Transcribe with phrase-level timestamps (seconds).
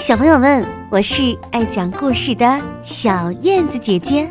[0.00, 4.26] 小朋友们，我是爱讲故事的小燕子姐姐，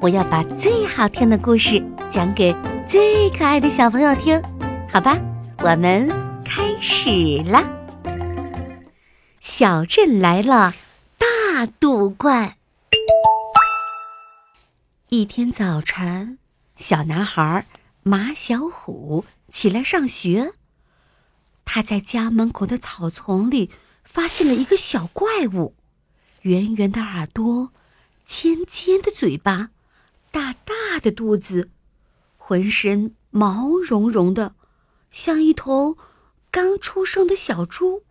[0.00, 2.52] 我要把最好听的故事讲给
[2.88, 4.42] 最可爱的小朋友听，
[4.90, 5.16] 好吧？
[5.58, 6.08] 我们
[6.44, 7.62] 开始啦！
[9.40, 10.74] 小镇来了
[11.16, 12.56] 大赌怪。
[15.10, 16.38] 一天早晨，
[16.76, 17.64] 小男孩
[18.02, 20.54] 马小虎起来上学，
[21.64, 23.70] 他在家门口的草丛里。
[24.14, 25.74] 发现了一个小怪物，
[26.42, 27.72] 圆圆的耳朵，
[28.24, 29.70] 尖尖的嘴巴，
[30.30, 31.68] 大大的肚子，
[32.36, 34.54] 浑身毛茸茸的，
[35.10, 35.98] 像一头
[36.52, 38.04] 刚出生的小猪。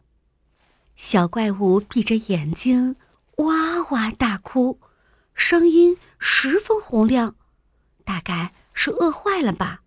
[0.97, 2.97] 小怪物闭着眼睛，
[3.37, 4.81] 哇哇大哭，
[5.33, 7.37] 声音十分洪亮，
[8.03, 9.83] 大概是饿坏了吧。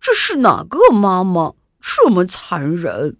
[0.00, 3.18] 这是哪个妈妈这么残忍？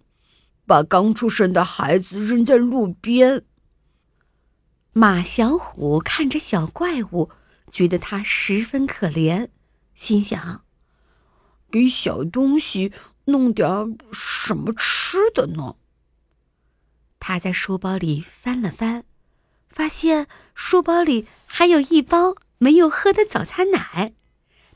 [0.71, 3.43] 把刚出生的孩子扔在路边。
[4.93, 7.29] 马小虎看着小怪物，
[7.69, 9.49] 觉得他十分可怜，
[9.95, 10.63] 心想：
[11.69, 12.93] 给小东西
[13.25, 13.67] 弄点
[14.13, 15.75] 什么吃的呢？
[17.19, 19.03] 他在书包里翻了翻，
[19.67, 24.13] 发现书包里还有一包没有喝的早餐奶。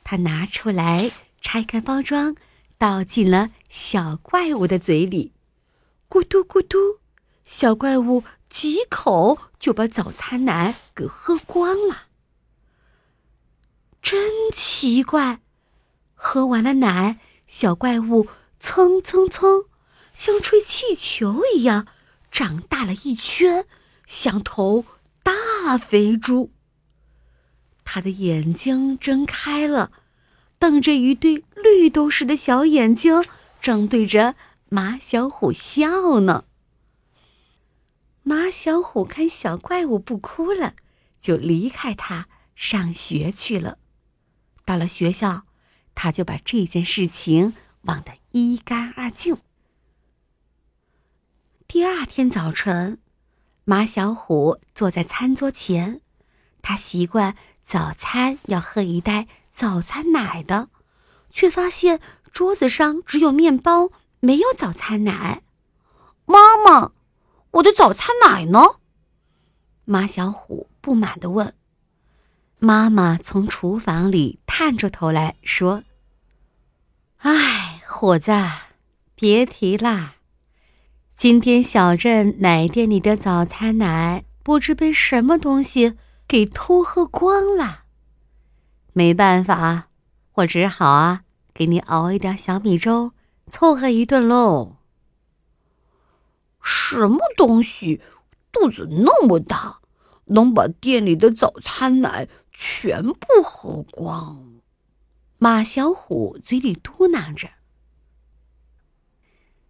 [0.03, 2.35] 他拿出来，拆开包装，
[2.77, 5.34] 倒进了小怪物的嘴里。
[6.16, 7.02] 咕嘟咕嘟，
[7.45, 12.03] 小怪物几口就把早餐奶给喝光了。
[14.02, 15.41] 真奇怪，
[16.13, 18.30] 喝完了奶，小怪物
[18.61, 19.66] 蹭蹭蹭，
[20.13, 21.86] 像吹气球一样
[22.31, 23.66] 长大了一圈，
[24.08, 24.86] 像头
[25.21, 26.53] 大肥猪。
[27.83, 29.91] 他的眼睛睁开了，
[30.58, 33.21] 瞪着一对绿豆似的小眼睛，
[33.61, 34.36] 正对着。
[34.75, 36.43] 马小虎笑呢。
[38.23, 40.75] 马小虎看小怪物不哭了，
[41.21, 43.77] 就离开他上学去了。
[44.65, 45.43] 到了学校，
[45.93, 47.53] 他就把这件事情
[47.83, 49.37] 忘得一干二净。
[51.69, 52.99] 第二天早晨，
[53.64, 56.02] 马小虎坐在餐桌前，
[56.61, 60.67] 他习惯早餐要喝一袋早餐奶的，
[61.30, 62.02] 却发现
[62.33, 63.89] 桌子上只有面包。
[64.25, 65.43] 没有早餐奶，
[66.25, 66.93] 妈妈，
[67.52, 68.59] 我的早餐奶呢？
[69.83, 71.53] 马小虎不满地问。
[72.58, 75.83] 妈妈从厨房里探出头来说
[77.21, 78.31] ：“哎，虎子，
[79.14, 80.15] 别提啦，
[81.15, 85.93] 今天小镇奶店里的早餐奶不知被什么东西
[86.27, 87.83] 给偷喝光了。
[88.91, 89.89] 没办法，
[90.33, 91.21] 我只好啊，
[91.53, 93.11] 给你熬一点小米粥。”
[93.52, 94.78] 凑合一顿喽。
[96.61, 98.02] 什么东西
[98.52, 99.80] 肚子那么大，
[100.26, 104.61] 能把店里的早餐奶全部喝光？
[105.38, 107.50] 马小虎嘴里嘟囔着。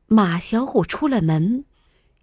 [0.07, 1.65] 马小虎出了门，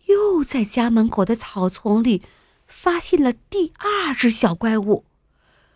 [0.06, 2.22] 又在家门口的草丛里
[2.66, 5.04] 发现了第二只小怪物，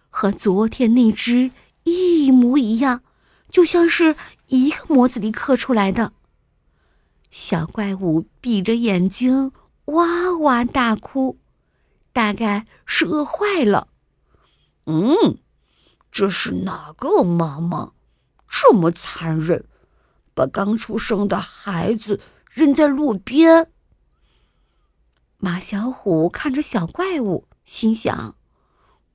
[0.09, 1.51] 和昨天那只
[1.83, 3.03] 一模一样，
[3.51, 4.17] 就像是。
[4.49, 6.13] 一个模子里刻出来的。
[7.31, 9.53] 小怪物闭着眼睛，
[9.87, 11.39] 哇哇大哭，
[12.13, 13.89] 大概是饿坏了。
[14.87, 15.39] 嗯，
[16.11, 17.93] 这是哪个妈妈
[18.49, 19.65] 这么残忍，
[20.33, 23.71] 把刚出生的孩子扔在路边？
[25.39, 28.37] 马小虎看着小怪物，心想：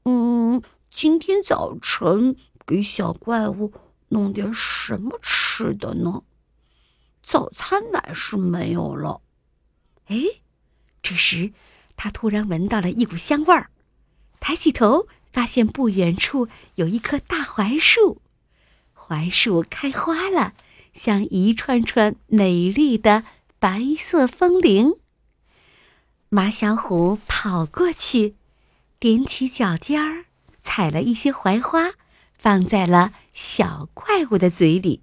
[0.04, 0.62] 嗯，
[0.92, 2.36] 今天早晨
[2.68, 3.74] 给小怪物。
[4.12, 6.24] 弄点什么吃的呢？
[7.24, 9.22] 早餐奶是没有了。
[10.08, 10.18] 哎，
[11.02, 11.54] 这时
[11.96, 13.70] 他突然闻到了一股香味儿，
[14.42, 18.22] 抬起头发现不远处有一棵大槐树，
[18.94, 20.54] 槐树开花了，
[20.94, 23.24] 像一串串美丽的
[23.60, 24.96] 白色风铃。
[26.28, 28.36] 马小虎跑过去，
[29.00, 30.26] 踮起脚尖儿，
[30.62, 31.92] 采了一些槐花。
[32.38, 35.02] 放在了小怪物的嘴里，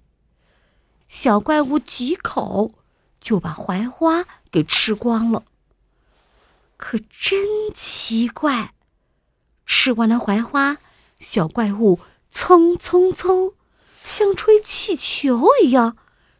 [1.07, 2.73] 小怪物几口
[3.19, 5.43] 就把槐花给吃光了。
[6.77, 8.73] 可真奇怪，
[9.65, 10.77] 吃完了槐花，
[11.19, 11.99] 小怪物
[12.31, 13.53] 蹭蹭蹭，
[14.05, 15.97] 像吹气球一样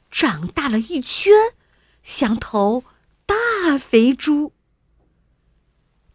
[0.10, 1.34] 长大了一圈，
[2.04, 2.84] 像头
[3.26, 4.54] 大肥猪。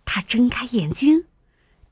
[0.05, 1.25] 他睁开眼睛，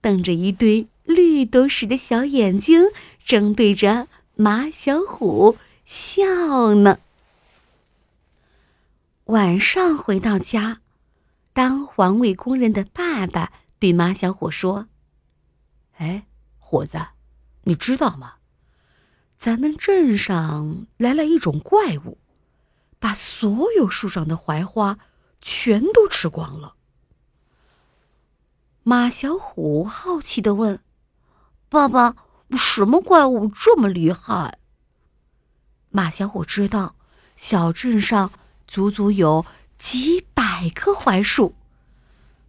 [0.01, 0.89] 瞪着一堆。
[1.05, 2.85] 绿豆似的小眼睛
[3.25, 6.99] 正对着马小虎笑呢。
[9.27, 10.81] 晚上回到家，
[11.53, 14.89] 当环卫工人的爸爸对马小虎说
[15.97, 16.27] ：“哎，
[16.59, 16.99] 虎子，
[17.65, 18.35] 你知道吗？
[19.39, 22.19] 咱们镇上来了一种怪物，
[22.99, 24.99] 把所有树上的槐花
[25.41, 26.75] 全都吃光了。”
[28.85, 30.81] 马小虎好奇的问
[31.71, 32.17] ：“爸爸，
[32.57, 34.59] 什么怪物这么厉害？”
[35.91, 36.97] 马小虎知道，
[37.37, 38.33] 小镇上
[38.67, 39.45] 足足有
[39.79, 41.55] 几百棵槐树。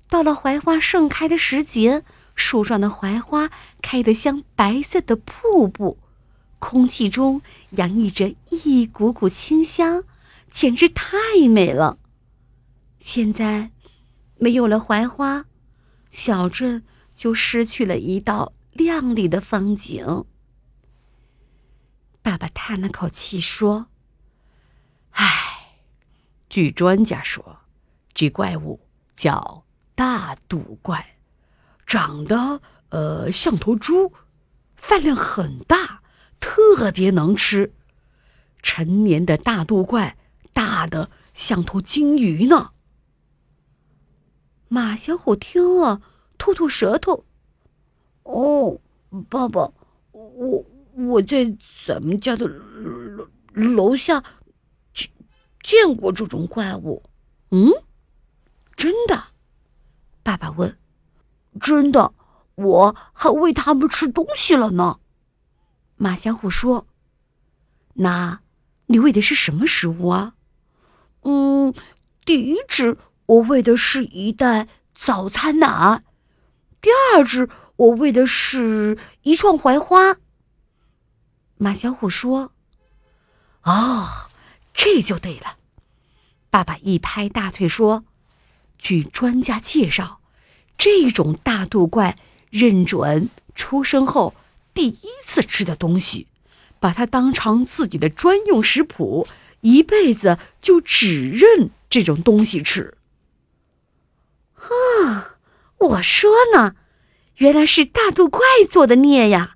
[0.08, 2.04] 到了槐花盛开的时节，
[2.36, 3.50] 树上的槐花
[3.82, 5.98] 开得像白色的瀑布，
[6.60, 7.42] 空气中
[7.72, 10.04] 洋溢着一股股清香，
[10.52, 11.18] 简直太
[11.50, 11.98] 美了。
[13.00, 13.72] 现在，
[14.38, 15.46] 没有了槐花，
[16.12, 16.84] 小镇
[17.16, 20.26] 就失去了一道亮丽的风景。
[22.22, 23.88] 爸爸叹了口气说
[25.12, 25.78] ：“唉，
[26.50, 27.60] 据专家说，
[28.14, 28.80] 这怪物
[29.16, 31.18] 叫大肚怪，
[31.86, 34.14] 长得呃像头猪，
[34.76, 36.02] 饭量很大，
[36.40, 37.74] 特别能吃。
[38.62, 40.18] 成年的大肚怪
[40.54, 42.72] 大的像头金鱼呢。”
[44.70, 46.02] 马小虎听了，
[46.38, 47.26] 吐吐舌头
[48.24, 48.80] ：“哦，
[49.30, 49.72] 爸爸，
[50.12, 50.66] 我……”
[50.96, 51.52] 我在
[51.88, 54.24] 咱们家的楼楼下
[54.94, 55.10] 见
[55.64, 57.02] 见过这种怪物。
[57.50, 57.72] 嗯，
[58.78, 59.24] 真的？
[60.22, 60.78] 爸爸问。
[61.60, 62.14] 真的，
[62.54, 65.00] 我还喂它们吃东西了呢。
[65.96, 66.86] 马小虎说
[67.98, 68.42] ：“那，
[68.86, 70.36] 你喂的是什么食物啊？”
[71.26, 71.74] 嗯，
[72.24, 76.04] 第一只我喂的是一袋早餐奶，
[76.80, 80.18] 第二只我喂的是一串槐花。
[81.58, 82.52] 马小虎说
[83.64, 84.30] ：“哦，
[84.74, 85.58] 这就对了。”
[86.50, 88.06] 爸爸一拍大腿说
[88.78, 90.20] ：“据专家介绍，
[90.78, 92.16] 这种大肚怪
[92.50, 94.36] 认准出生后
[94.74, 96.28] 第一次吃的东西，
[96.80, 99.28] 把它当成自己的专用食谱，
[99.62, 102.98] 一辈子就只认这种东西吃。”
[104.62, 105.38] 啊，
[105.78, 106.76] 我说呢，
[107.38, 109.56] 原来是大肚怪做的孽呀！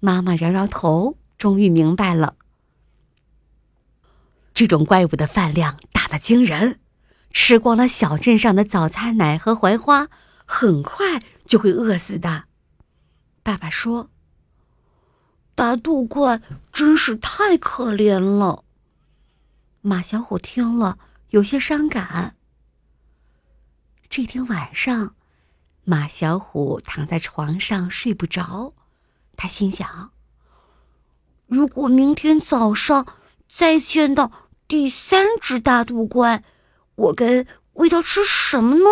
[0.00, 2.36] 妈妈摇摇头，终于明白了。
[4.54, 6.78] 这种怪物的饭量大得惊人，
[7.30, 10.08] 吃光了小镇上的早餐奶和槐花，
[10.44, 12.44] 很快就会饿死的。
[13.42, 14.10] 爸爸说
[15.56, 16.40] ：“大肚怪
[16.72, 18.64] 真是太可怜了。”
[19.82, 20.98] 马小虎听了
[21.30, 22.36] 有些伤感。
[24.08, 25.14] 这天晚上，
[25.84, 28.72] 马小虎躺在床上睡不着。
[29.36, 30.12] 他心想
[31.46, 33.06] ：“如果明天早上
[33.52, 34.30] 再见到
[34.68, 36.44] 第三只大肚怪，
[36.94, 38.84] 我该喂它吃什么呢？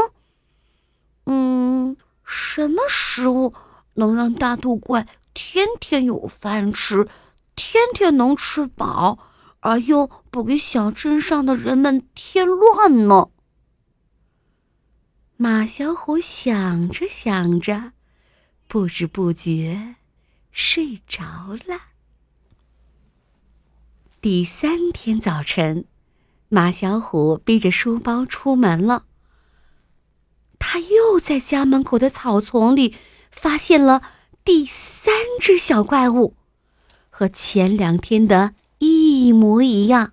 [1.26, 3.54] 嗯，什么食物
[3.94, 7.06] 能让大肚怪天天有饭吃，
[7.54, 9.18] 天天能吃饱，
[9.60, 13.28] 而又不给小镇上的人们添乱呢？”
[15.42, 17.92] 马小虎想着想着，
[18.68, 19.94] 不知不觉。
[20.52, 21.80] 睡着了。
[24.20, 25.86] 第三天早晨，
[26.50, 29.06] 马小虎背着书包出门了。
[30.58, 32.94] 他又在家门口的草丛里
[33.30, 34.02] 发现了
[34.44, 36.34] 第三只小怪物，
[37.08, 40.12] 和前两天的一模一样。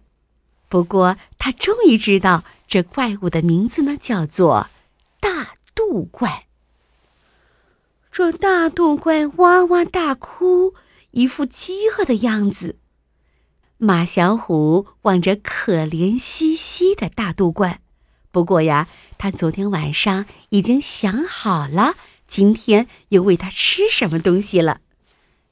[0.69, 4.69] 不过，他终于知道这怪物的名字呢，叫做
[5.19, 6.45] 大肚怪。
[8.11, 10.73] 这大肚怪哇哇大哭，
[11.11, 12.79] 一副饥饿的样子。
[13.77, 17.79] 马小虎望着可怜兮兮的大肚怪，
[18.31, 18.87] 不过呀，
[19.19, 21.95] 他昨天晚上已经想好了，
[22.27, 24.81] 今天又喂他吃什么东西了。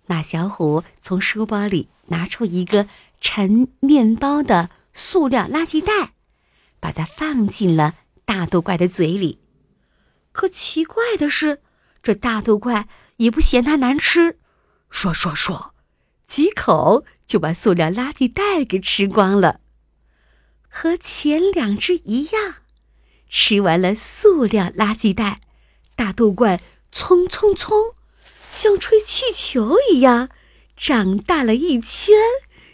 [0.07, 2.87] 马小虎从书包里拿出一个
[3.21, 6.13] 盛面包的塑料垃圾袋，
[6.79, 7.93] 把它放进了
[8.25, 9.37] 大肚怪的嘴里。
[10.35, 11.61] 可奇怪的是。
[12.03, 12.87] 这大肚怪
[13.17, 14.37] 也不嫌它难吃，
[14.89, 15.73] 说说说，
[16.27, 19.61] 几口就把塑料垃圾袋给吃光了。
[20.69, 22.57] 和前两只一样，
[23.27, 25.39] 吃完了塑料垃圾袋，
[25.95, 26.61] 大肚怪
[26.91, 27.93] 蹭蹭蹭，
[28.51, 30.29] 像吹气球一样
[30.75, 32.13] 长大了一圈，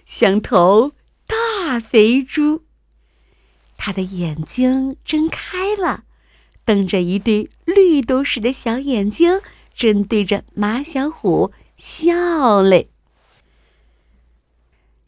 [0.05, 0.93] 像头
[1.27, 2.65] 大肥猪。
[3.77, 6.03] 它的眼睛睁开了。
[6.71, 9.41] 瞪着一对绿豆似的小眼睛，
[9.75, 12.89] 正对着马小虎笑嘞。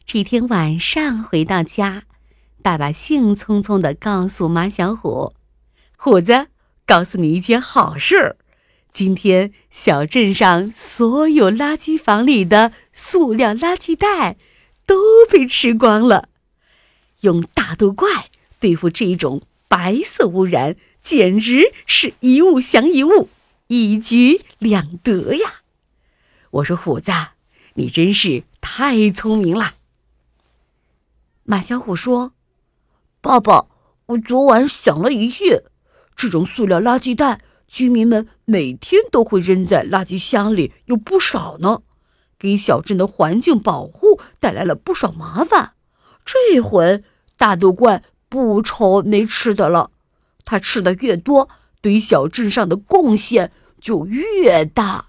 [0.04, 2.02] 这天晚上回到家，
[2.60, 5.32] 爸爸兴冲冲的告诉马小虎
[5.96, 6.48] ：“虎子，
[6.84, 8.36] 告诉你一件好事儿：
[8.92, 14.36] 今天小镇上所有垃圾房里的塑料垃圾袋
[14.84, 14.94] 都
[15.30, 16.28] 被吃光了。
[17.22, 18.26] 用大毒怪
[18.60, 23.28] 对付这种白色污染，简直是一物降一物，
[23.66, 25.60] 一举两得呀！
[26.50, 27.12] 我说虎子，
[27.74, 29.74] 你真是太聪明了。
[31.42, 32.32] 马小虎说
[33.20, 33.66] ：“爸爸，
[34.06, 35.64] 我昨晚想了一夜，
[36.16, 41.82] 这种塑料垃圾袋，居民们每天都会扔在垃圾箱里，有不少呢，
[42.38, 45.74] 给小镇的环境保护带来了不少麻烦。
[46.24, 47.04] 这回
[47.36, 49.90] 大毒怪不愁没吃的了，
[50.44, 51.48] 他吃的越多，
[51.80, 55.06] 对小镇上的贡献就越大。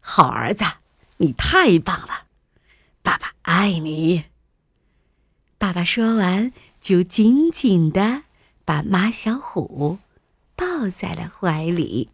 [0.00, 0.64] 好儿子，
[1.18, 2.24] 你太棒了，
[3.02, 4.24] 爸爸爱你。”
[5.58, 8.22] 爸爸说完，就紧紧的
[8.64, 9.98] 把马小虎
[10.56, 12.08] 抱在了怀里。